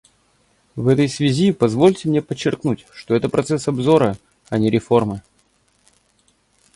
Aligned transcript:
В 0.75 0.87
этой 0.87 1.07
связи 1.07 1.51
позвольте 1.51 2.09
мне 2.09 2.23
подчеркнуть, 2.23 2.87
что 2.91 3.13
это— 3.13 3.29
процесс 3.29 3.67
обзора, 3.67 4.17
а 4.49 4.57
не 4.57 4.71
реформы. 4.71 5.21